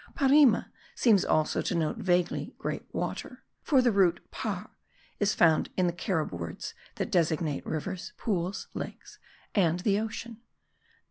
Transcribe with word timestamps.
Parima 0.17 0.71
seems 0.95 1.23
also 1.23 1.61
to 1.61 1.75
denote 1.75 1.97
vaguely 1.97 2.55
great 2.57 2.87
water; 2.91 3.43
for 3.61 3.83
the 3.83 3.91
root 3.91 4.19
par 4.31 4.71
is 5.19 5.35
found 5.35 5.69
in 5.77 5.85
the 5.85 5.93
Carib 5.93 6.31
words 6.31 6.73
that 6.95 7.11
designate 7.11 7.63
rivers, 7.67 8.11
pools, 8.17 8.67
lakes, 8.73 9.19
and 9.53 9.81
the 9.81 9.99
ocean. 9.99 10.37